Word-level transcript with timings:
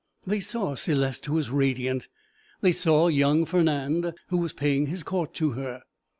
They 0.25 0.39
saw 0.39 0.73
Céleste, 0.73 1.25
who 1.25 1.33
was 1.35 1.51
radiant; 1.51 2.07
they 2.61 2.71
saw 2.71 3.07
young 3.07 3.45
Fernand, 3.45 4.15
who 4.29 4.37
was 4.39 4.51
paying 4.51 4.87
his 4.87 5.03
court 5.03 5.35
to 5.35 5.51
her. 5.51 5.83